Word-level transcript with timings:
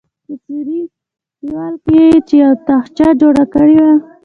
په 0.29 0.33
څیرې 0.43 0.81
دیوال 1.39 1.75
کې 1.85 1.95
یې 2.05 2.15
چې 2.27 2.35
یوه 2.43 2.53
تاخچه 2.67 3.07
جوړه 3.21 3.43
کړې 3.53 3.77
وه. 3.83 3.93